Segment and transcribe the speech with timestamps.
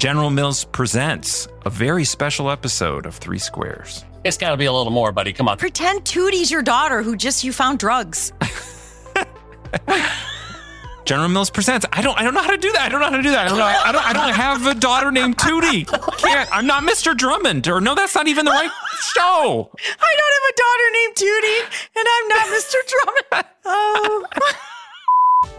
[0.00, 4.02] General Mills presents a very special episode of Three Squares.
[4.24, 5.34] It's got to be a little more, buddy.
[5.34, 5.58] Come on.
[5.58, 8.32] Pretend Tootie's your daughter who just you found drugs.
[11.04, 11.84] General Mills presents.
[11.92, 12.18] I don't.
[12.18, 12.80] I don't know how to do that.
[12.80, 13.44] I don't know how to do that.
[13.44, 13.58] I don't.
[13.58, 14.06] Know, I don't.
[14.06, 15.86] I don't have a daughter named Tootie.
[16.16, 16.48] Can't.
[16.50, 17.14] I'm not Mr.
[17.14, 17.68] Drummond.
[17.68, 18.70] Or no, that's not even the right
[19.14, 19.70] show.
[20.00, 21.62] I don't have a daughter named Tootie,
[21.96, 22.76] and I'm not Mr.
[22.88, 23.44] Drummond.
[23.66, 24.24] Oh.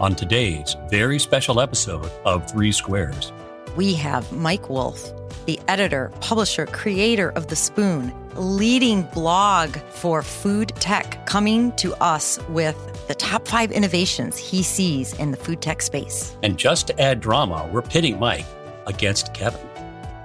[0.00, 3.30] On today's very special episode of Three Squares,
[3.76, 5.10] we have Mike Wolf,
[5.46, 12.38] the editor, publisher, creator of The Spoon, leading blog for food tech, coming to us
[12.48, 12.76] with
[13.08, 16.36] the top five innovations he sees in the food tech space.
[16.42, 18.46] And just to add drama, we're pitting Mike
[18.86, 19.68] against Kevin.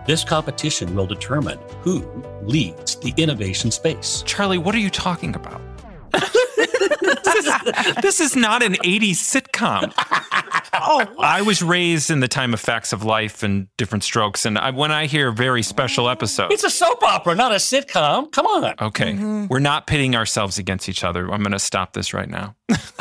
[0.05, 2.05] This competition will determine who
[2.41, 4.23] leads the innovation space.
[4.25, 5.61] Charlie, what are you talking about?
[6.11, 9.93] This, is, this is not an 80s sitcom.
[10.73, 14.57] oh, I was raised in the time of facts of life and different strokes, and
[14.57, 18.31] I, when I hear very special episodes, it's a soap opera, not a sitcom.
[18.31, 18.75] Come on.
[18.81, 19.47] Okay, mm-hmm.
[19.47, 21.31] we're not pitting ourselves against each other.
[21.31, 22.55] I'm going to stop this right now.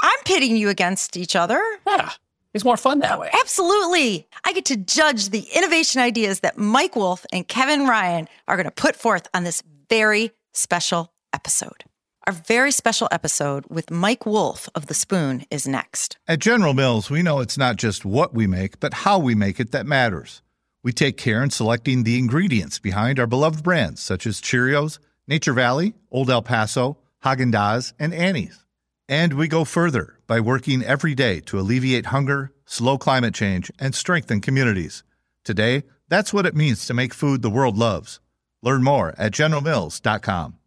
[0.00, 1.62] I'm pitting you against each other.
[1.86, 2.10] Yeah.
[2.54, 3.30] It's more fun that way.
[3.40, 4.26] Absolutely.
[4.44, 8.64] I get to judge the innovation ideas that Mike Wolf and Kevin Ryan are going
[8.64, 11.84] to put forth on this very special episode.
[12.26, 16.18] Our very special episode with Mike Wolf of The Spoon is next.
[16.26, 19.58] At General Mills, we know it's not just what we make, but how we make
[19.58, 20.42] it that matters.
[20.82, 25.54] We take care in selecting the ingredients behind our beloved brands such as Cheerios, Nature
[25.54, 28.64] Valley, Old El Paso, Haagen-Dazs, and Annie's.
[29.08, 33.94] And we go further by working every day to alleviate hunger, slow climate change, and
[33.94, 35.02] strengthen communities.
[35.44, 38.20] Today, that's what it means to make food the world loves.
[38.62, 40.57] Learn more at generalmills.com.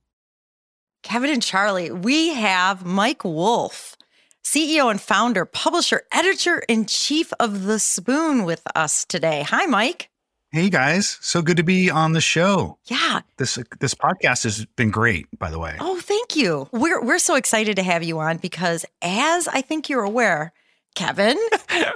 [1.04, 3.96] Kevin and Charlie, we have Mike Wolf,
[4.44, 9.44] CEO and founder, publisher, editor in chief of The Spoon with us today.
[9.48, 10.10] Hi, Mike.
[10.54, 12.78] Hey guys, so good to be on the show.
[12.86, 13.22] Yeah.
[13.38, 15.78] This this podcast has been great, by the way.
[15.80, 16.68] Oh, thank you.
[16.74, 20.52] We're we're so excited to have you on because as I think you're aware,
[20.96, 21.38] Kevin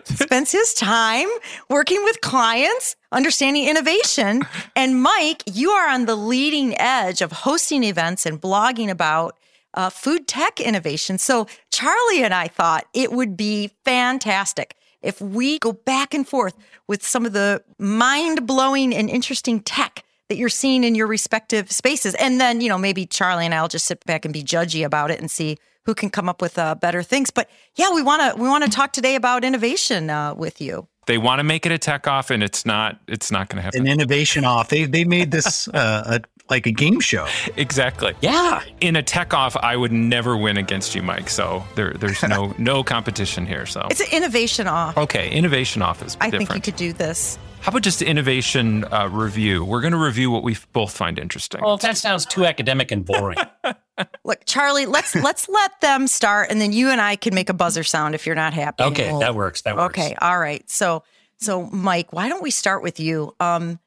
[0.06, 1.28] spends his time
[1.70, 4.44] working with clients, understanding innovation.
[4.76, 9.38] And Mike, you are on the leading edge of hosting events and blogging about
[9.74, 11.18] uh, food tech innovation.
[11.18, 16.58] So, Charlie and I thought it would be fantastic if we go back and forth
[16.88, 21.72] with some of the mind blowing and interesting tech that you're seeing in your respective
[21.72, 22.16] spaces.
[22.16, 25.12] And then, you know, maybe Charlie and I'll just sit back and be judgy about
[25.12, 27.32] it and see who can come up with uh, better things.
[27.32, 30.88] But yeah, we want to we want to talk today about innovation uh, with you.
[31.08, 33.00] They want to make it a tech off, and it's not.
[33.08, 33.82] It's not going to happen.
[33.82, 34.70] An innovation off.
[34.70, 37.28] They they made this uh, a, like a game show.
[37.58, 38.14] Exactly.
[38.22, 38.62] Yeah.
[38.82, 41.30] In a tech off, I would never win against you, Mike.
[41.30, 43.66] So there, there's no no competition here.
[43.66, 44.98] So it's an innovation off.
[44.98, 46.18] Okay, innovation off is.
[46.20, 46.50] I different.
[46.50, 47.38] think you could do this.
[47.66, 49.66] How about just innovation uh, review?
[49.66, 51.62] We're going to review what we both find interesting.
[51.64, 53.40] Oh, that sounds too academic and boring.
[54.24, 57.56] Look, Charlie, let's let's let them start, and then you and I can make a
[57.56, 58.84] buzzer sound if you're not happy.
[58.84, 59.64] Okay, we'll, that works.
[59.64, 59.98] That works.
[59.98, 60.70] Okay, all right.
[60.70, 61.02] So,
[61.40, 63.36] so Mike, why don't we start with you?
[63.40, 63.80] Um,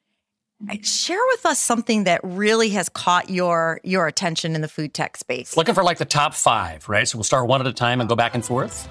[0.83, 5.17] share with us something that really has caught your your attention in the food tech
[5.17, 5.57] space.
[5.57, 7.07] Looking for like the top five, right?
[7.07, 8.89] So we'll start one at a time and go back and forth.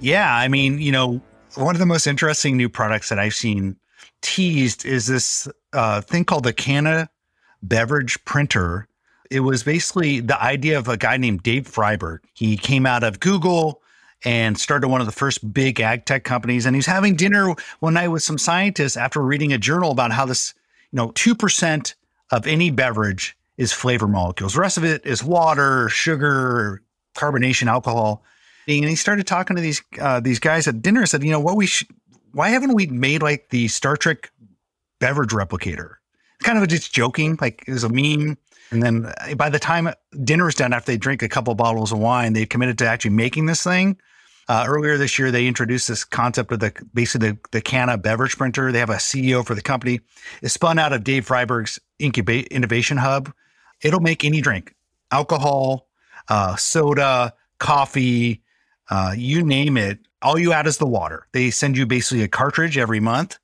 [0.00, 1.22] Yeah, I mean, you know,
[1.54, 3.78] one of the most interesting new products that I've seen
[4.22, 7.10] teased is this uh, thing called the Cana
[7.62, 8.88] beverage printer.
[9.30, 12.22] It was basically the idea of a guy named Dave Friedberg.
[12.34, 13.82] He came out of Google
[14.24, 16.66] and started one of the first big ag tech companies.
[16.66, 20.26] And he's having dinner one night with some scientists after reading a journal about how
[20.26, 20.54] this,
[20.92, 21.94] you know, 2%
[22.30, 24.54] of any beverage is flavor molecules.
[24.54, 26.82] The rest of it is water, sugar,
[27.14, 28.22] carbonation, alcohol.
[28.68, 31.40] And he started talking to these uh, these guys at dinner and said, you know,
[31.40, 31.88] what we should
[32.32, 34.30] why haven't we made like the Star Trek
[35.00, 35.94] beverage replicator?
[36.42, 38.36] Kind of just joking, like it was a meme.
[38.70, 39.92] And then uh, by the time
[40.24, 42.88] dinner is done, after they drink a couple of bottles of wine, they've committed to
[42.88, 43.98] actually making this thing.
[44.48, 48.36] Uh, earlier this year, they introduced this concept of the basically the, the Cana beverage
[48.36, 48.72] printer.
[48.72, 50.00] They have a CEO for the company.
[50.42, 53.32] It's spun out of Dave Friedberg's incubate innovation hub.
[53.82, 54.74] It'll make any drink,
[55.10, 55.86] alcohol,
[56.28, 58.42] uh, soda, coffee,
[58.90, 60.00] uh, you name it.
[60.22, 61.26] All you add is the water.
[61.32, 63.38] They send you basically a cartridge every month.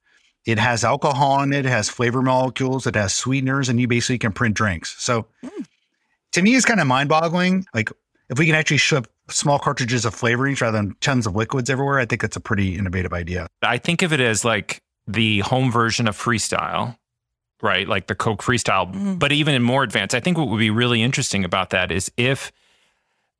[0.46, 4.18] It has alcohol in it, it has flavor molecules, it has sweeteners, and you basically
[4.18, 4.94] can print drinks.
[4.98, 5.62] So hmm.
[6.32, 7.66] to me, it's kind of mind boggling.
[7.74, 7.90] Like
[8.30, 11.98] if we can actually ship small cartridges of flavorings rather than tons of liquids everywhere,
[11.98, 13.46] I think it's a pretty innovative idea.
[13.62, 16.96] I think of it as like the home version of freestyle,
[17.62, 17.88] right?
[17.88, 19.14] Like the Coke freestyle, mm-hmm.
[19.16, 20.14] but even in more advanced.
[20.14, 22.52] I think what would be really interesting about that is if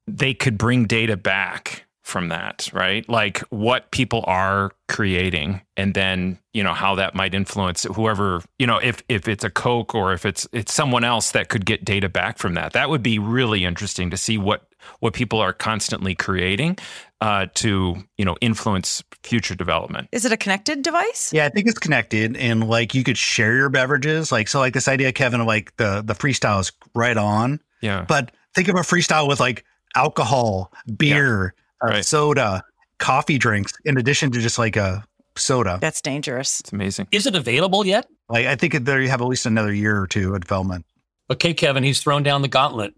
[0.06, 3.06] they could bring data back from that, right?
[3.06, 8.66] Like what people are creating and then, you know, how that might influence whoever, you
[8.66, 11.84] know, if if it's a Coke or if it's it's someone else that could get
[11.84, 12.72] data back from that.
[12.72, 14.66] That would be really interesting to see what
[15.00, 16.78] what people are constantly creating
[17.20, 20.08] uh, to, you know, influence future development.
[20.11, 21.31] Is it a connected device?
[21.32, 24.32] Yeah, I think it's connected and like you could share your beverages.
[24.32, 27.61] Like so like this idea, Kevin, of like the the freestyle is right on.
[27.82, 28.06] Yeah.
[28.08, 31.54] But think of a freestyle with like alcohol, beer,
[31.84, 32.04] uh, Right.
[32.04, 32.62] soda,
[32.98, 35.04] coffee drinks, in addition to just like a
[35.36, 35.78] soda.
[35.80, 36.60] That's dangerous.
[36.60, 37.08] It's amazing.
[37.12, 38.06] Is it available yet?
[38.28, 40.84] Like I think there you have at least another year or two of development.
[41.30, 42.94] Okay, Kevin, he's thrown down the gauntlet.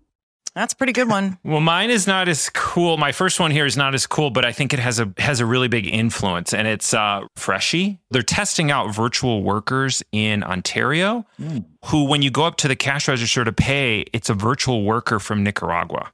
[0.55, 1.39] That's a pretty good one.
[1.45, 2.97] Well, mine is not as cool.
[2.97, 5.39] My first one here is not as cool, but I think it has a has
[5.41, 7.99] a really big influence, and it's uh, Freshii.
[8.11, 11.25] They're testing out virtual workers in Ontario,
[11.87, 15.19] who, when you go up to the cash register to pay, it's a virtual worker
[15.21, 16.11] from Nicaragua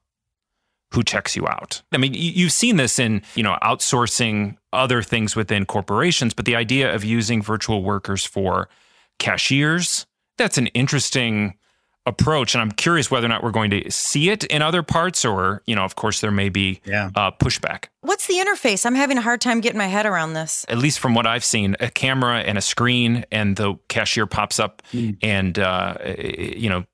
[0.92, 1.82] who checks you out.
[1.92, 6.44] I mean, you- you've seen this in you know outsourcing other things within corporations, but
[6.44, 8.68] the idea of using virtual workers for
[9.18, 10.06] cashiers
[10.38, 11.54] that's an interesting
[12.04, 15.24] approach and i'm curious whether or not we're going to see it in other parts
[15.24, 17.10] or you know of course there may be Yeah.
[17.16, 18.86] uh, pushback What's the interface?
[18.86, 20.64] I'm having a hard time getting my head around this.
[20.68, 24.60] at least from what i've seen a camera and a screen and the cashier pops
[24.60, 24.82] up
[25.22, 26.84] and uh, you know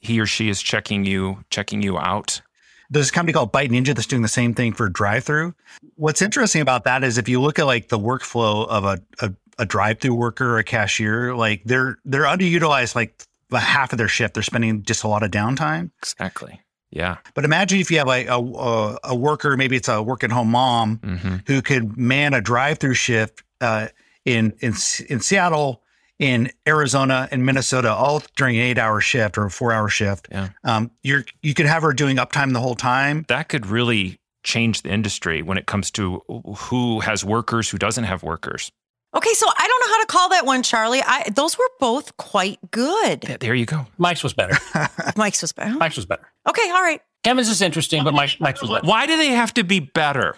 [0.00, 2.42] he or she is checking you checking you out
[2.90, 5.54] There's a company called Bite Ninja that's doing the same thing for drive through.
[5.94, 9.32] What's interesting about that is if you look at like the workflow of a, a,
[9.58, 13.22] a drive through worker or a cashier, like they're they're underutilized like
[13.52, 14.34] half of their shift.
[14.34, 15.90] They're spending just a lot of downtime.
[16.02, 16.60] exactly
[16.92, 20.24] yeah But imagine if you have like a, a, a worker, maybe it's a work
[20.24, 23.86] at home mom hmm who could man a drive through shift uh,
[24.24, 24.74] in, in
[25.08, 25.82] in Seattle,
[26.20, 30.28] in Arizona, and Minnesota, all during an eight hour shift or a four hour shift.
[30.30, 30.50] Yeah.
[30.62, 33.24] Um, you're you could have her doing uptime the whole time.
[33.28, 36.22] that could really change the industry when it comes to
[36.56, 38.70] who has workers who doesn't have workers
[39.12, 41.02] Okay, so I don't know how to call that one, Charlie.
[41.04, 43.22] I those were both quite good.
[43.22, 44.56] Th- there you go Mike's was better.
[45.16, 45.74] Mike's was better.
[45.74, 46.30] Mike's was better.
[46.48, 47.00] Okay, all right.
[47.24, 48.86] Kevin's is interesting, but Mike's, Mike's was better.
[48.86, 50.36] why do they have to be better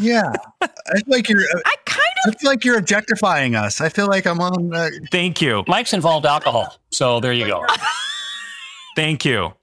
[0.00, 1.40] Yeah, I feel like you're.
[1.40, 3.80] I kind I of feel like you're objectifying us.
[3.80, 4.74] I feel like I'm on.
[4.74, 6.76] Uh, thank you Mike's involved alcohol.
[6.90, 7.64] So there you go.
[8.96, 9.54] Thank you.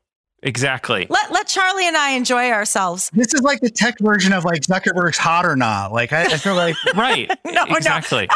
[0.44, 1.08] Exactly.
[1.10, 3.10] let let Charlie and I enjoy ourselves.
[3.14, 5.92] this is like the tech version of like Zuckerberg's hot or not.
[5.92, 7.30] Like I, I feel like Right.
[7.46, 7.76] No, no.
[7.76, 8.30] exactly.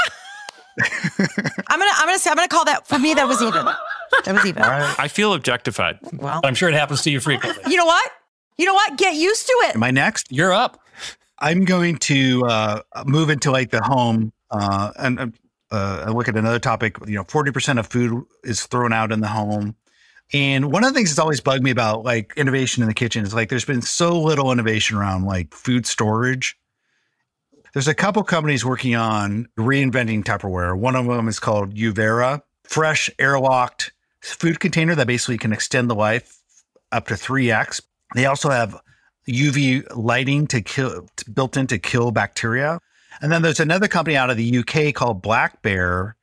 [0.81, 3.65] I'm gonna I'm gonna say I'm gonna call that for me that was even.
[4.25, 4.63] That was even.
[4.63, 5.99] I feel objectified.
[6.13, 7.69] Well, I'm sure it happens to you frequently.
[7.71, 8.11] you know what?
[8.57, 8.97] You know what?
[8.97, 9.75] Get used to it.
[9.75, 10.31] am I next?
[10.31, 10.79] You're up.
[11.39, 15.33] I'm going to uh, move into like the home uh, and
[15.71, 16.97] uh, look at another topic.
[17.07, 19.75] You know, 40% of food is thrown out in the home.
[20.31, 23.23] And one of the things that's always bugged me about like innovation in the kitchen
[23.23, 26.57] is like there's been so little innovation around like food storage.
[27.73, 30.77] There's a couple companies working on reinventing Tupperware.
[30.77, 33.91] One of them is called Uvera, fresh airlocked
[34.21, 36.39] food container that basically can extend the life
[36.91, 37.81] up to 3x.
[38.15, 38.79] They also have
[39.29, 42.79] UV lighting to kill to- built in to kill bacteria.
[43.21, 46.15] And then there's another company out of the UK called Black Bear.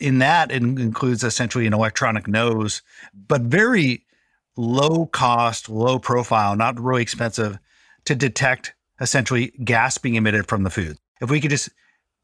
[0.00, 2.82] In that, it includes essentially an electronic nose,
[3.14, 4.04] but very
[4.56, 7.58] low cost, low profile, not really expensive
[8.04, 10.96] to detect essentially gas being emitted from the food.
[11.20, 11.70] If we could just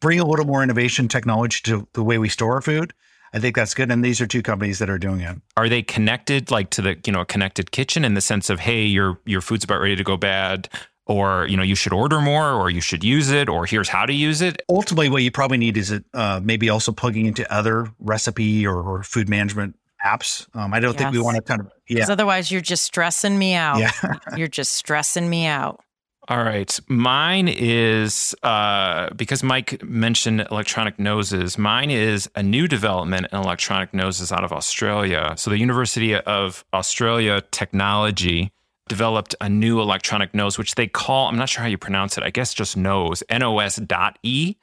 [0.01, 2.93] bring a little more innovation technology to the way we store our food,
[3.37, 3.93] I think that's good.
[3.93, 5.37] And these are two companies that are doing it.
[5.59, 8.61] Are they connected like to the, you know, a connected kitchen in the sense of,
[8.61, 10.71] hey, your your food's about ready to go bad,
[11.05, 14.07] or you know, you should order more, or you should use it, or here's how
[14.07, 14.63] to use it?
[14.71, 18.81] ultimately what you probably need is it uh, maybe also plugging into other recipe or,
[18.81, 20.47] or food management apps.
[20.57, 23.39] Um, I don't think we want to kind of yeah Because otherwise, you're just stressing
[23.39, 23.79] me out.
[23.79, 23.93] yeah.
[24.35, 25.83] You're just stressing me out.
[26.29, 26.79] All right.
[26.89, 31.57] Mine is uh, because Mike mentioned electronic noses.
[31.57, 35.35] Mine is a new development in electronic noses out of Australia.
[35.37, 38.51] So, the University of Australia Technology
[38.89, 42.25] developed a new electronic nose, which they call, I'm not sure how you pronounce it,
[42.25, 44.57] I guess just nose, N O S dot E.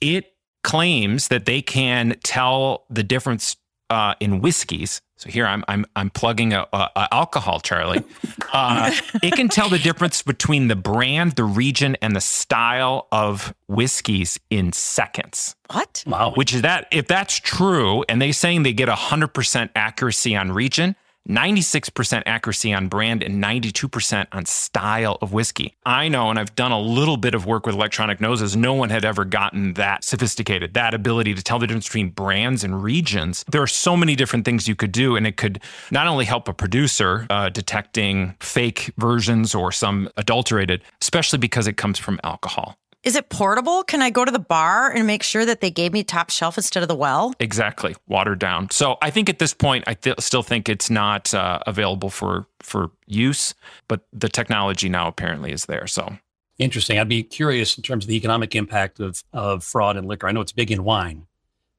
[0.00, 0.32] It
[0.64, 3.56] claims that they can tell the difference
[3.94, 5.00] uh, in whiskeys.
[5.16, 8.02] So here I'm I'm I'm plugging a, a, a alcohol, Charlie.
[8.52, 13.52] Uh, it can tell the difference between the brand, the region, and the style of
[13.66, 15.56] whiskeys in seconds.
[15.72, 16.04] What?
[16.06, 16.34] Wow.
[16.36, 20.52] Which is that if that's true, and they're saying they get hundred percent accuracy on
[20.52, 20.94] region,
[21.28, 25.74] 96% accuracy on brand and 92% on style of whiskey.
[25.86, 28.56] I know, and I've done a little bit of work with electronic noses.
[28.56, 32.62] No one had ever gotten that sophisticated, that ability to tell the difference between brands
[32.62, 33.44] and regions.
[33.50, 36.48] There are so many different things you could do, and it could not only help
[36.48, 42.76] a producer uh, detecting fake versions or some adulterated, especially because it comes from alcohol.
[43.04, 43.82] Is it portable?
[43.84, 46.56] Can I go to the bar and make sure that they gave me top shelf
[46.56, 47.34] instead of the well?
[47.38, 48.70] Exactly, watered down.
[48.70, 52.46] So I think at this point, I th- still think it's not uh, available for
[52.62, 53.54] for use,
[53.88, 55.86] but the technology now apparently is there.
[55.86, 56.16] So
[56.58, 56.98] Interesting.
[56.98, 60.28] I'd be curious in terms of the economic impact of, of fraud in liquor.
[60.28, 61.26] I know it's big in wine.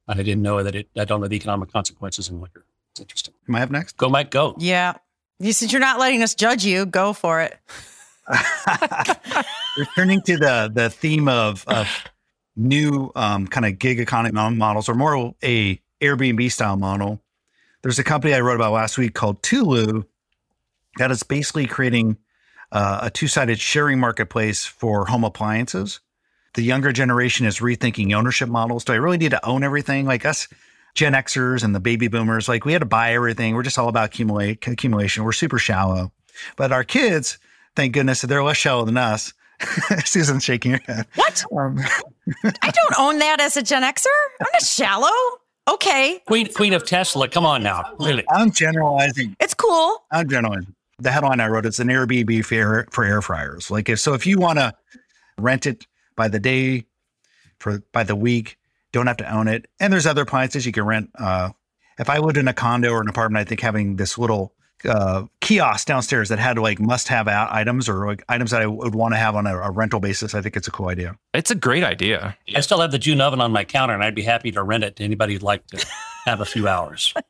[0.06, 2.64] And I didn't know that it, I don't know the economic consequences in liquor.
[2.92, 3.34] It's interesting.
[3.48, 3.96] Am I up next?
[3.96, 4.54] Go, Mike, go.
[4.58, 4.94] Yeah.
[5.38, 7.58] You, since you're not letting us judge you, go for it.
[9.76, 11.88] Returning to the the theme of, of
[12.56, 17.22] new um, kind of gig economy models, or more a Airbnb style model.
[17.82, 20.02] There's a company I wrote about last week called Tulu
[20.98, 22.16] that is basically creating
[22.72, 26.00] uh, a two sided sharing marketplace for home appliances.
[26.54, 28.84] The younger generation is rethinking ownership models.
[28.84, 30.06] Do I really need to own everything?
[30.06, 30.48] Like us
[30.94, 33.54] Gen Xers and the baby boomers, like we had to buy everything.
[33.54, 35.24] We're just all about accumulate, accumulation.
[35.24, 36.10] We're super shallow.
[36.56, 37.38] But our kids,
[37.76, 39.32] thank goodness, they're less shallow than us.
[40.04, 41.06] Susan's shaking her head.
[41.14, 41.44] What?
[41.56, 41.78] Um,
[42.44, 44.06] I don't own that as a Gen Xer.
[44.40, 45.38] I'm not shallow.
[45.68, 46.20] Okay.
[46.26, 47.28] Queen, Queen of Tesla.
[47.28, 47.94] Come on now.
[47.98, 48.24] Really.
[48.30, 49.36] I'm generalizing.
[49.40, 50.04] It's cool.
[50.10, 50.74] I'm generalizing.
[50.98, 53.70] The headline I wrote is an Airbnb for air, for air fryers.
[53.70, 54.72] Like if so, if you want to
[55.38, 56.86] rent it by the day,
[57.58, 58.58] for by the week,
[58.92, 59.66] don't have to own it.
[59.80, 61.10] And there's other appliances you can rent.
[61.18, 61.50] Uh,
[61.98, 64.52] if I lived in a condo or an apartment, I think having this little
[64.84, 68.94] uh, kiosk downstairs that had like must have items or like items that I would
[68.94, 71.16] want to have on a, a rental basis, I think it's a cool idea.
[71.34, 72.36] it's a great idea.
[72.54, 74.84] I still have the June oven on my counter, and I'd be happy to rent
[74.84, 75.86] it to anybody who'd like to
[76.26, 77.14] have a few hours.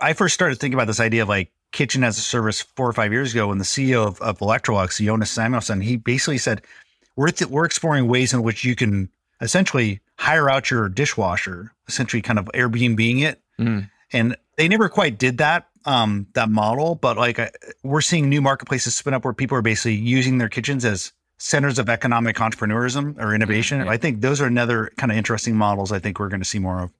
[0.00, 2.92] I first started thinking about this idea of like kitchen as a service four or
[2.92, 6.62] five years ago when the CEO of, of Electrolux, Jonas Samuelson, he basically said,
[7.16, 9.08] we're, th- we're exploring ways in which you can
[9.40, 13.40] essentially hire out your dishwasher, essentially kind of Airbnbing it.
[13.58, 13.90] Mm.
[14.14, 17.50] And they never quite did that, um, that model, but like I,
[17.82, 21.78] we're seeing new marketplaces spin up where people are basically using their kitchens as centers
[21.78, 23.80] of economic entrepreneurism or innovation.
[23.80, 23.90] Yeah.
[23.90, 26.58] I think those are another kind of interesting models I think we're going to see
[26.60, 26.90] more of.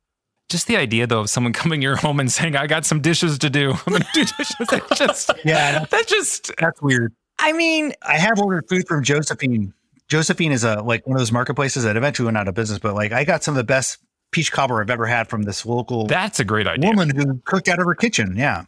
[0.50, 3.00] Just the idea though of someone coming to your home and saying, "I got some
[3.00, 4.56] dishes to do." I'm gonna do dishes.
[4.68, 5.86] That just, Yeah.
[5.86, 7.14] that just That's weird.
[7.38, 9.72] I mean, I have ordered food from Josephine.
[10.08, 12.94] Josephine is a like one of those marketplaces that eventually went out of business, but
[12.94, 13.98] like I got some of the best
[14.34, 16.90] peach cobbler I've ever had from this local that's a great idea.
[16.90, 18.34] woman who cooked out of her kitchen.
[18.36, 18.64] Yeah.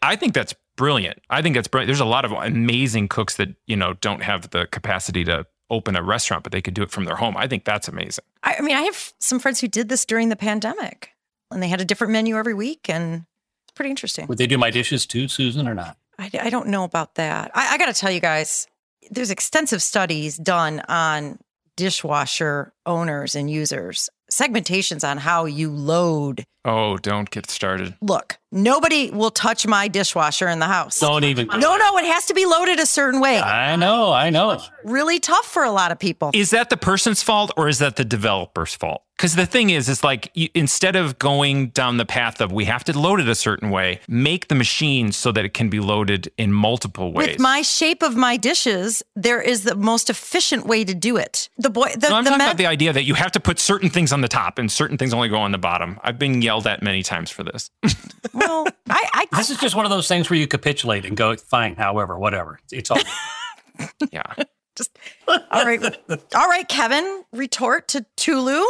[0.00, 1.20] I think that's brilliant.
[1.28, 1.88] I think that's brilliant.
[1.88, 5.94] There's a lot of amazing cooks that you know don't have the capacity to open
[5.94, 7.36] a restaurant, but they could do it from their home.
[7.36, 8.24] I think that's amazing.
[8.42, 11.10] I, I mean, I have some friends who did this during the pandemic,
[11.50, 13.26] and they had a different menu every week, and
[13.66, 14.26] it's pretty interesting.
[14.26, 15.98] Would they do my dishes too, Susan, or not?
[16.18, 17.50] I, I don't know about that.
[17.54, 18.66] I, I got to tell you guys,
[19.10, 21.38] there's extensive studies done on
[21.76, 26.44] dishwasher owners and users, segmentations on how you load.
[26.64, 27.94] Oh, don't get started.
[28.02, 31.00] Look, nobody will touch my dishwasher in the house.
[31.00, 31.46] Don't even.
[31.46, 33.40] No, no, it has to be loaded a certain way.
[33.40, 34.60] I know, I know.
[34.84, 36.30] Really tough for a lot of people.
[36.34, 39.02] Is that the person's fault or is that the developer's fault?
[39.16, 42.64] Because the thing is, it's like you, instead of going down the path of we
[42.64, 45.78] have to load it a certain way, make the machine so that it can be
[45.78, 47.28] loaded in multiple ways.
[47.28, 51.50] With my shape of my dishes, there is the most efficient way to do it.
[51.58, 53.40] The boy, the, no, I'm the talking men- about the idea that you have to
[53.40, 55.98] put certain things on the top and certain things only go on the bottom.
[56.02, 57.70] I've been yelled at many times for this.
[58.34, 61.36] well, I, I This is just one of those things where you capitulate and go,
[61.36, 62.58] fine, however, whatever.
[62.70, 62.98] It's all.
[64.12, 64.22] yeah.
[64.76, 65.82] just all right,
[66.34, 68.64] all right, Kevin, retort to Tulu.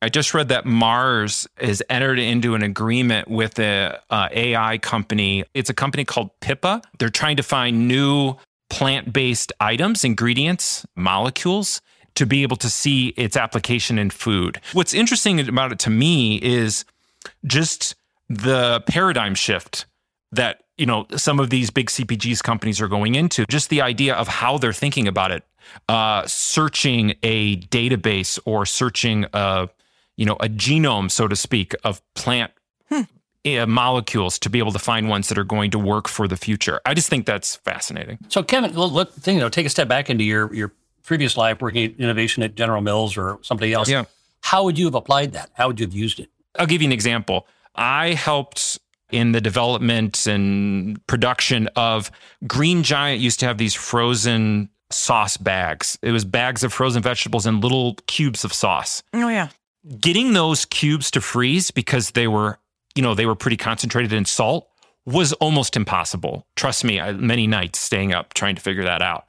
[0.00, 5.44] I just read that Mars has entered into an agreement with a uh, AI company.
[5.54, 6.82] It's a company called Pippa.
[6.98, 8.34] They're trying to find new
[8.68, 11.80] plant-based items, ingredients, molecules
[12.14, 14.60] to be able to see its application in food.
[14.72, 16.84] What's interesting about it to me is
[17.46, 17.94] just
[18.28, 19.86] the paradigm shift
[20.32, 23.44] that you know some of these big CPGs companies are going into.
[23.48, 25.44] Just the idea of how they're thinking about it,
[25.88, 29.68] uh, searching a database or searching a
[30.16, 32.52] you know a genome, so to speak, of plant.
[33.44, 36.36] uh, molecules to be able to find ones that are going to work for the
[36.36, 36.80] future.
[36.86, 38.18] I just think that's fascinating.
[38.28, 40.72] So, Kevin, look, look, you know, take a step back into your your
[41.04, 43.88] previous life working at innovation at General Mills or somebody else.
[43.88, 44.04] Yeah.
[44.40, 45.50] How would you have applied that?
[45.54, 46.30] How would you have used it?
[46.58, 47.46] I'll give you an example.
[47.74, 48.78] I helped
[49.10, 52.10] in the development and production of
[52.46, 55.98] Green Giant used to have these frozen sauce bags.
[56.02, 59.02] It was bags of frozen vegetables and little cubes of sauce.
[59.14, 59.48] Oh yeah.
[60.00, 62.58] Getting those cubes to freeze because they were,
[62.94, 64.68] you know, they were pretty concentrated in salt
[65.04, 66.46] was almost impossible.
[66.56, 69.26] Trust me, I, many nights staying up trying to figure that out.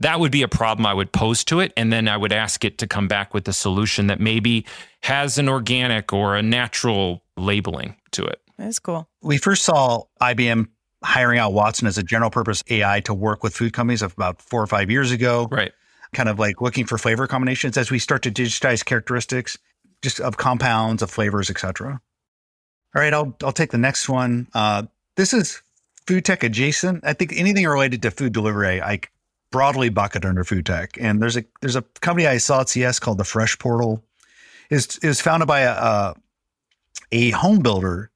[0.00, 1.72] That would be a problem I would pose to it.
[1.76, 4.64] And then I would ask it to come back with a solution that maybe
[5.02, 8.40] has an organic or a natural labeling to it.
[8.58, 9.08] That's cool.
[9.22, 10.68] We first saw IBM
[11.04, 14.62] hiring out Watson as a general purpose AI to work with food companies about four
[14.62, 15.48] or five years ago.
[15.50, 15.72] Right.
[16.12, 19.58] Kind of like looking for flavor combinations as we start to digitize characteristics
[20.02, 22.00] just of compounds, of flavors, etc.
[22.94, 24.48] All right, I'll I'll take the next one.
[24.54, 24.84] Uh,
[25.16, 25.60] this is
[26.06, 27.04] food tech adjacent.
[27.04, 29.00] I think anything related to food delivery, I
[29.50, 30.96] broadly bucket under food tech.
[31.00, 34.02] And there's a there's a company I saw at CES called the Fresh Portal.
[34.70, 36.14] is is founded by a, a
[37.12, 38.10] a home builder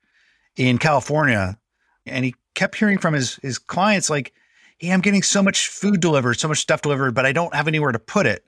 [0.57, 1.59] in California,
[2.07, 4.33] and he kept hearing from his his clients like,
[4.79, 7.69] "Hey, I'm getting so much food delivered, so much stuff delivered, but I don't have
[7.69, 8.45] anywhere to put it."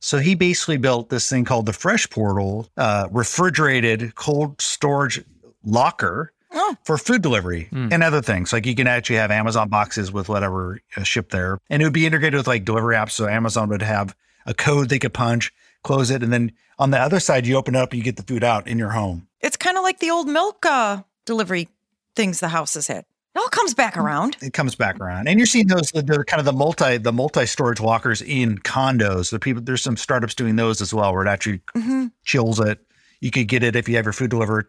[0.00, 5.24] So he basically built this thing called the Fresh Portal, uh, refrigerated cold storage
[5.64, 6.76] locker Oh.
[6.84, 8.52] for food delivery and other things.
[8.52, 11.92] Like you can actually have Amazon boxes with whatever uh, shipped there, and it would
[11.92, 13.12] be integrated with like delivery apps.
[13.12, 15.52] So Amazon would have a code they could punch,
[15.84, 18.16] close it, and then on the other side, you open it up, and you get
[18.16, 19.28] the food out in your home.
[19.40, 21.68] It's kind of like the old milk uh, delivery
[22.16, 23.04] things the houses had.
[23.34, 24.36] It all comes back around.
[24.40, 25.92] It comes back around, and you're seeing those.
[25.92, 29.30] They're kind of the multi the multi storage lockers in condos.
[29.30, 32.80] The people there's some startups doing those as well, where it actually hmm chills it.
[33.20, 34.66] You could get it if you have your food delivered,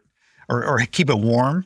[0.49, 1.65] or or keep it warm.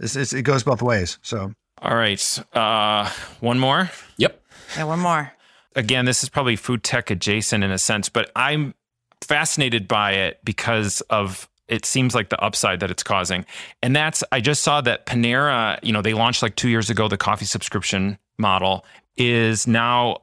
[0.00, 1.18] It's, it's, it goes both ways.
[1.22, 2.38] So All right.
[2.52, 3.10] Uh,
[3.40, 3.90] one more.
[4.18, 4.42] Yep.
[4.76, 5.32] Yeah, one more.
[5.74, 8.74] again, this is probably food tech adjacent in a sense, but I'm
[9.22, 13.44] fascinated by it because of it seems like the upside that it's causing.
[13.82, 17.08] And that's I just saw that Panera, you know, they launched like 2 years ago
[17.08, 18.84] the coffee subscription model
[19.16, 20.22] is now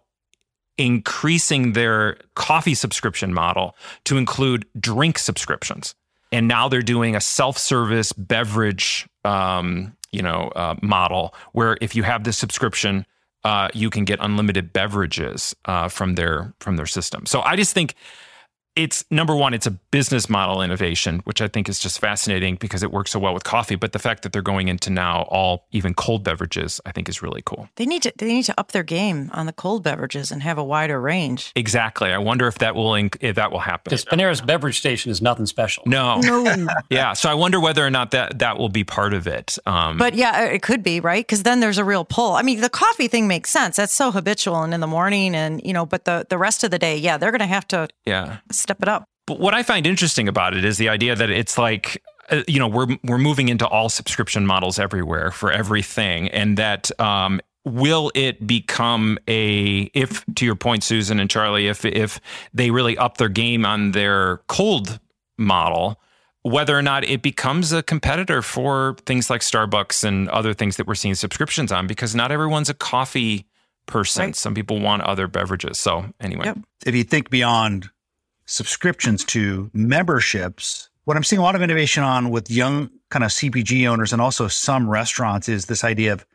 [0.78, 3.76] increasing their coffee subscription model
[4.06, 5.96] to include drink subscriptions.
[6.32, 12.04] And now they're doing a self-service beverage um, you know, uh, model where if you
[12.04, 13.06] have this subscription,
[13.44, 17.26] uh, you can get unlimited beverages uh, from their from their system.
[17.26, 17.96] So I just think
[18.76, 22.82] it's number one, it's a business model innovation, which I think is just fascinating because
[22.82, 23.76] it works so well with coffee.
[23.76, 27.22] But the fact that they're going into now all even cold beverages, I think is
[27.22, 27.70] really cool.
[27.76, 30.58] They need to they need to up their game on the cold beverages and have
[30.58, 31.52] a wider range.
[31.56, 32.12] Exactly.
[32.12, 33.92] I wonder if that will inc- if that will happen.
[33.92, 35.84] Because Panera's beverage station is nothing special.
[35.86, 36.20] No.
[36.22, 37.14] No, Yeah.
[37.14, 39.58] So I wonder whether or not that that will be part of it.
[39.66, 42.34] Um, but yeah, it could be right because then there's a real pull.
[42.34, 43.76] I mean, the coffee thing makes sense.
[43.76, 46.72] That's so habitual and in the morning, and you know, but the the rest of
[46.72, 48.38] the day, yeah, they're going to have to yeah.
[48.64, 49.06] Step it up.
[49.28, 52.60] But what I find interesting about it is the idea that it's like uh, you
[52.60, 58.12] know we're we're moving into all subscription models everywhere for everything, and that um, will
[58.16, 62.20] it become a if to your point, Susan and Charlie, if if
[62.54, 65.00] they really up their game on their cold
[65.38, 66.00] model.
[66.46, 70.86] Whether or not it becomes a competitor for things like Starbucks and other things that
[70.86, 73.46] we're seeing subscriptions on, because not everyone's a coffee
[73.86, 74.26] person.
[74.26, 74.36] Right.
[74.36, 75.78] Some people want other beverages.
[75.80, 76.58] So, anyway, Yep.
[76.86, 77.90] if you think beyond
[78.46, 83.32] subscriptions to memberships, what I'm seeing a lot of innovation on with young kind of
[83.32, 86.26] CPG owners and also some restaurants is this idea of,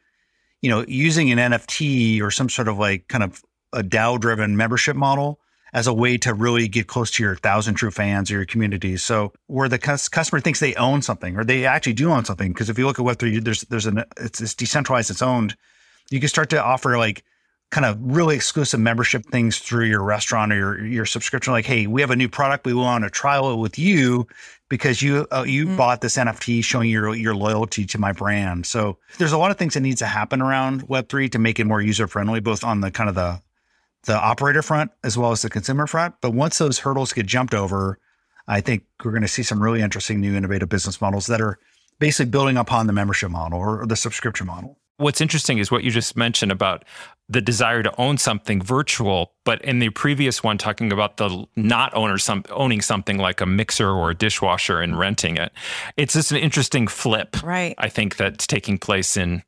[0.62, 3.42] you know, using an NFT or some sort of like kind of
[3.72, 5.40] a DAO driven membership model
[5.72, 8.96] as a way to really get close to your thousand true fans or your community.
[8.96, 12.52] So where the cus- customer thinks they own something or they actually do own something.
[12.52, 15.56] Because if you look at Web3, there's, there's an, it's, it's decentralized, it's owned.
[16.10, 17.22] You can start to offer like
[17.70, 21.52] kind of really exclusive membership things through your restaurant or your your subscription.
[21.52, 22.64] Like, hey, we have a new product.
[22.64, 24.26] We want to trial it with you
[24.68, 28.66] because you uh, you bought this NFT showing your your loyalty to my brand.
[28.66, 31.60] So there's a lot of things that needs to happen around Web three to make
[31.60, 33.40] it more user friendly, both on the kind of the
[34.04, 36.14] the operator front as well as the consumer front.
[36.20, 37.98] But once those hurdles get jumped over,
[38.46, 41.58] I think we're going to see some really interesting new innovative business models that are
[41.98, 44.78] basically building upon the membership model or the subscription model.
[44.98, 46.84] What's interesting is what you just mentioned about
[47.28, 51.94] the desire to own something virtual, but in the previous one, talking about the not
[51.94, 55.52] owner some owning something like a mixer or a dishwasher and renting it.
[55.96, 57.74] It's just an interesting flip, Right.
[57.78, 59.42] I think that's taking place in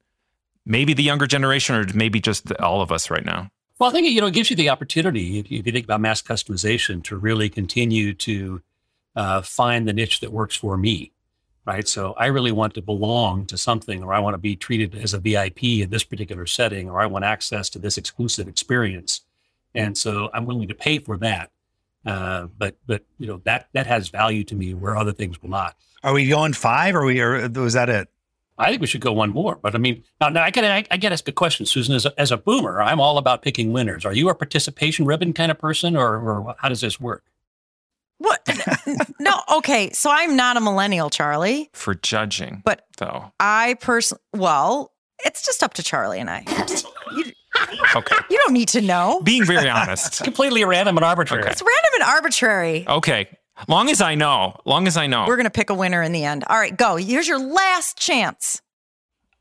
[0.66, 3.50] maybe the younger generation or maybe just all of us right now.
[3.78, 5.72] Well, I think it, you know it gives you the opportunity if you, if you
[5.72, 8.60] think about mass customization to really continue to
[9.16, 11.12] uh, find the niche that works for me,
[11.70, 11.86] right?
[11.86, 15.14] So I really want to belong to something, or I want to be treated as
[15.14, 19.20] a VIP in this particular setting, or I want access to this exclusive experience,
[19.72, 21.52] and so I'm willing to pay for that.
[22.04, 25.50] Uh, but but you know that that has value to me where other things will
[25.50, 25.76] not.
[26.02, 26.96] Are we going five?
[26.96, 27.20] Or we?
[27.20, 28.08] Or was that it?
[28.58, 29.54] I think we should go one more.
[29.54, 31.94] But I mean, now, now I got I, I to ask a question, Susan.
[31.94, 34.04] As a, as a boomer, I'm all about picking winners.
[34.04, 37.22] Are you a participation ribbon kind of person, or, or how does this work?
[38.20, 38.46] What?
[39.18, 39.90] no, okay.
[39.92, 43.32] So I'm not a millennial, Charlie, For judging, but though.
[43.40, 44.92] I personally, well,
[45.24, 46.44] it's just up to Charlie and I.
[47.16, 47.24] You,
[47.96, 48.14] Okay.
[48.30, 49.20] you don't need to know.
[49.24, 50.22] Being very honest.
[50.24, 51.42] Completely random and arbitrary.
[51.42, 51.50] Okay.
[51.50, 52.86] It's random and arbitrary.
[52.86, 53.28] Okay.
[53.68, 54.56] Long as I know.
[54.64, 55.24] Long as I know.
[55.26, 56.44] We're going to pick a winner in the end.
[56.48, 56.96] All right, go.
[56.96, 58.62] Here's your last chance.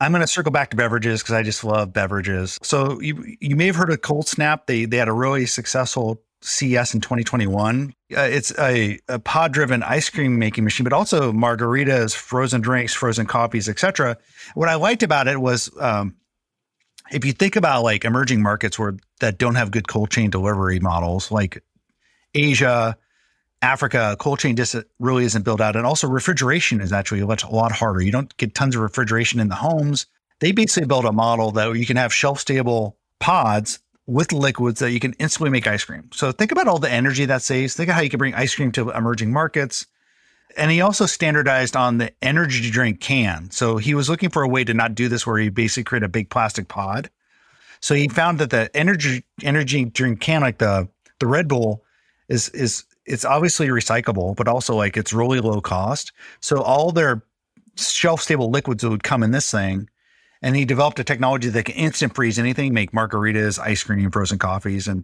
[0.02, 2.58] I'm going to circle back to beverages because I just love beverages.
[2.64, 4.66] So you you may have heard of ColdSnap.
[4.66, 7.94] They they had a really successful CES in 2021.
[8.16, 12.94] Uh, it's a, a pod driven ice cream making machine, but also margaritas, frozen drinks,
[12.94, 14.18] frozen coffees, etc.
[14.56, 16.16] What I liked about it was um,
[17.12, 20.80] if you think about like emerging markets where that don't have good cold chain delivery
[20.80, 21.62] models, like
[22.34, 22.98] Asia,
[23.62, 25.76] Africa, cold chain just really isn't built out.
[25.76, 28.02] And also refrigeration is actually a lot, a lot harder.
[28.02, 30.06] You don't get tons of refrigeration in the homes.
[30.40, 34.92] They basically built a model that you can have shelf stable pods with liquids that
[34.92, 36.10] you can instantly make ice cream.
[36.12, 37.76] So think about all the energy that saves.
[37.76, 39.86] Think of how you can bring ice cream to emerging markets.
[40.58, 43.52] And he also standardized on the energy drink can.
[43.52, 46.04] So he was looking for a way to not do this where he basically create
[46.04, 47.12] a big plastic pod.
[47.82, 51.86] So he found that the energy energy drink can, like the the Red Bull,
[52.28, 56.12] is is it's obviously recyclable, but also like it's really low cost.
[56.42, 57.22] So all their
[57.78, 59.88] shelf stable liquids would come in this thing.
[60.42, 64.40] And he developed a technology that can instant freeze anything, make margaritas, ice cream, frozen
[64.40, 64.88] coffees.
[64.88, 65.04] And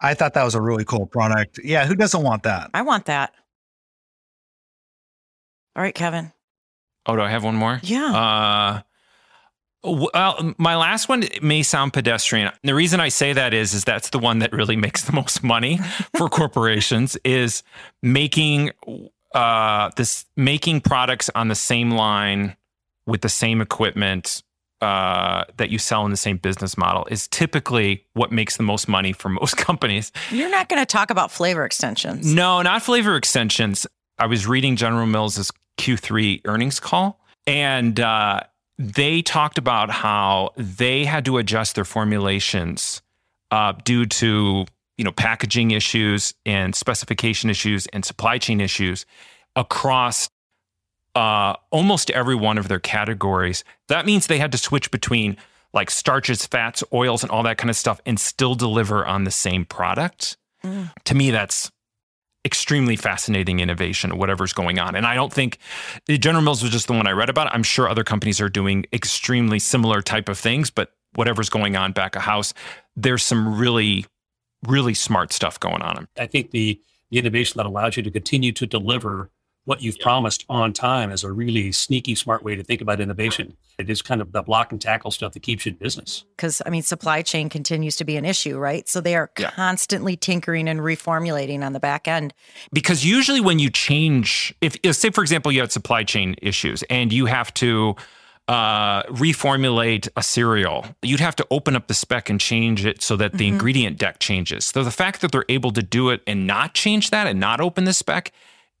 [0.00, 1.60] I thought that was a really cool product.
[1.62, 2.70] Yeah, who doesn't want that?
[2.72, 3.34] I want that.
[5.76, 6.32] All right, Kevin.
[7.06, 7.78] oh, do I have one more?
[7.82, 8.12] Yeah.
[8.12, 8.80] Uh,
[9.84, 12.50] well, my last one may sound pedestrian.
[12.64, 15.42] The reason I say that is, is that's the one that really makes the most
[15.42, 15.78] money
[16.16, 17.62] for corporations is
[18.02, 18.70] making
[19.34, 22.56] uh, this making products on the same line
[23.08, 24.42] with the same equipment
[24.80, 28.86] uh, that you sell in the same business model is typically what makes the most
[28.86, 30.12] money for most companies.
[30.30, 32.32] You're not going to talk about flavor extensions.
[32.32, 33.86] No, not flavor extensions.
[34.18, 38.40] I was reading General Mills' Q3 earnings call, and uh,
[38.78, 43.00] they talked about how they had to adjust their formulations
[43.50, 44.66] uh, due to
[44.98, 49.06] you know packaging issues and specification issues and supply chain issues
[49.56, 50.28] across
[51.18, 53.64] uh, almost every one of their categories.
[53.88, 55.36] That means they had to switch between
[55.74, 59.32] like starches, fats, oils, and all that kind of stuff, and still deliver on the
[59.32, 60.36] same product.
[61.04, 61.72] To me, that's
[62.44, 64.94] extremely fascinating innovation, whatever's going on.
[64.94, 65.58] And I don't think
[66.08, 67.52] General Mills was just the one I read about.
[67.52, 71.92] I'm sure other companies are doing extremely similar type of things, but whatever's going on
[71.92, 72.54] back of house,
[72.94, 74.06] there's some really,
[74.66, 76.06] really smart stuff going on.
[76.16, 79.30] I think the, the innovation that allows you to continue to deliver
[79.68, 83.54] what you've promised on time is a really sneaky, smart way to think about innovation.
[83.78, 86.24] It is kind of the block and tackle stuff that keeps you in business.
[86.34, 88.88] Because, I mean, supply chain continues to be an issue, right?
[88.88, 89.50] So they are Yeah.
[89.50, 92.32] constantly tinkering and reformulating on the back end.
[92.72, 96.82] because usually when you change if, if say for example you had supply chain issues
[96.84, 97.94] and you have to
[98.48, 103.16] uh, reformulate a cereal you'd have to open up the spec and change it so
[103.16, 106.46] that the ingredient deck changes so the fact that they're able to do it and
[106.46, 108.32] not change that and not open the spec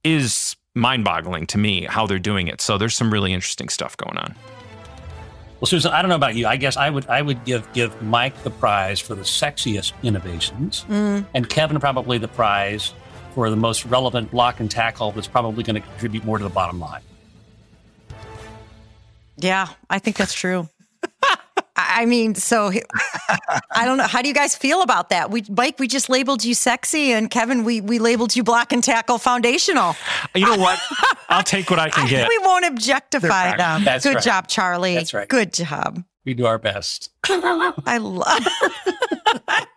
[0.04, 4.16] is mind-boggling to me how they're doing it so there's some really interesting stuff going
[4.16, 4.34] on
[5.60, 6.46] Well, Susan, I don't know about you.
[6.46, 10.84] I guess I would I would give give Mike the prize for the sexiest innovations,
[10.88, 11.26] mm.
[11.34, 12.94] and Kevin probably the prize
[13.34, 16.50] for the most relevant block and tackle that's probably going to contribute more to the
[16.50, 17.02] bottom line.
[19.36, 20.68] Yeah, I think that's true.
[21.98, 22.70] I I mean, so
[23.72, 24.06] I don't know.
[24.06, 25.30] How do you guys feel about that?
[25.32, 28.82] We, Mike, we just labeled you sexy, and Kevin, we we labeled you block and
[28.84, 29.96] tackle foundational.
[30.34, 30.78] you know what
[31.28, 33.84] i'll take what i can get We won't objectify them.
[33.84, 34.24] That's Good right.
[34.24, 34.94] job, Charlie.
[34.94, 35.28] That's right.
[35.28, 36.04] Good job.
[36.24, 37.10] We do our best.
[37.28, 38.46] I love.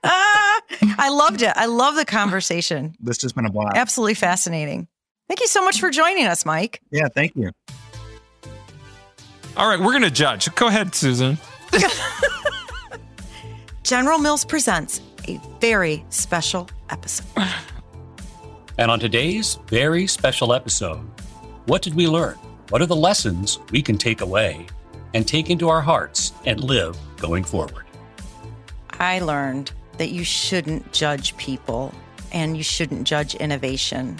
[0.03, 1.53] I loved it.
[1.55, 2.93] I love the conversation.
[2.99, 3.75] This has been a blast.
[3.77, 4.87] Absolutely fascinating.
[5.27, 6.81] Thank you so much for joining us, Mike.
[6.91, 7.51] Yeah, thank you.
[9.57, 11.37] all right we're gonna judge go ahead susan
[13.83, 17.25] General Mills presents a very special episode.
[18.77, 20.99] And on today's very special episode,
[21.65, 22.35] what did we learn?
[22.69, 24.65] What are the lessons we can take away
[25.13, 27.85] and take into our hearts and live going forward?
[28.99, 31.93] I learned that you shouldn't judge people
[32.31, 34.17] and you shouldn't judge innovation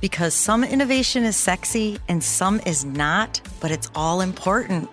[0.00, 4.88] because some innovation is sexy and some is not, but it's all important.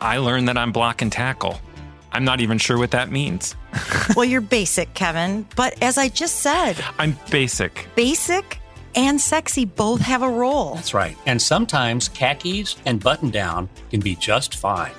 [0.00, 1.58] i learned that i'm block and tackle
[2.14, 3.56] I'm not even sure what that means.
[4.16, 5.46] well, you're basic, Kevin.
[5.56, 7.88] But as I just said, I'm basic.
[7.96, 8.60] Basic
[8.94, 10.76] and sexy both have a role.
[10.76, 11.16] That's right.
[11.26, 14.92] And sometimes khakis and button down can be just fine.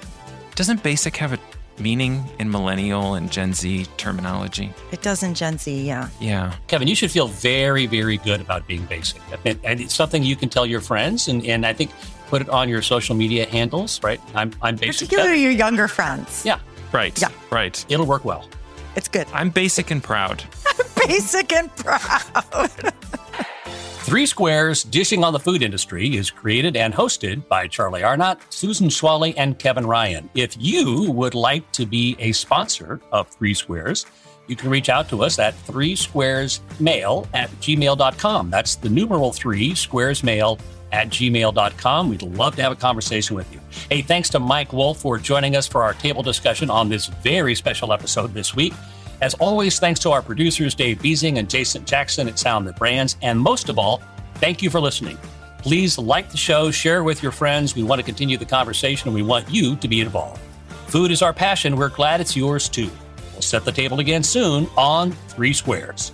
[0.55, 1.39] Doesn't basic have a
[1.79, 4.73] meaning in millennial and Gen Z terminology?
[4.91, 6.09] It does in Gen Z, yeah.
[6.19, 6.53] Yeah.
[6.67, 9.21] Kevin, you should feel very, very good about being basic.
[9.45, 11.29] And, it's something you can tell your friends.
[11.29, 11.91] And, and I think
[12.27, 14.19] put it on your social media handles, right?
[14.33, 15.07] I'm, I'm basic.
[15.07, 16.45] Particularly your younger friends.
[16.45, 16.59] Yeah.
[16.95, 17.21] Right.
[17.21, 17.27] Yeah.
[17.51, 17.85] Right.
[17.89, 18.47] It'll work well.
[18.95, 19.27] It's good.
[19.33, 20.43] I'm basic and proud.
[20.95, 22.01] basic and proud.
[24.05, 28.87] Three Squares Dishing on the Food Industry is created and hosted by Charlie Arnott, Susan
[28.87, 30.29] Schwallie, and Kevin Ryan.
[30.35, 34.05] If you would like to be a sponsor of Three Squares,
[34.47, 38.49] you can reach out to us at three squares mail at gmail.com.
[38.51, 40.59] That's the numeral three squares mail
[40.95, 42.09] at gmail.com.
[42.09, 43.59] We'd love to have a conversation with you.
[43.89, 47.53] Hey, thanks to Mike Wolf for joining us for our table discussion on this very
[47.53, 48.73] special episode this week.
[49.21, 53.17] As always, thanks to our producers, Dave Beasing and Jason Jackson at Sound That Brands.
[53.21, 54.01] And most of all,
[54.35, 55.17] thank you for listening.
[55.57, 57.75] Please like the show, share with your friends.
[57.75, 60.39] We want to continue the conversation and we want you to be involved.
[60.87, 61.75] Food is our passion.
[61.75, 62.89] We're glad it's yours too.
[63.33, 66.13] We'll set the table again soon on Three Squares.